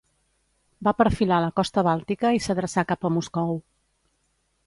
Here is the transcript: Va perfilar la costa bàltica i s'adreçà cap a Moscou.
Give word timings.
Va 0.87 0.93
perfilar 1.01 1.37
la 1.43 1.51
costa 1.59 1.83
bàltica 1.89 2.33
i 2.37 2.41
s'adreçà 2.45 2.87
cap 2.93 3.07
a 3.09 3.13
Moscou. 3.19 3.55